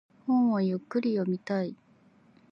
[0.25, 1.75] 本をゆっくり読みたい。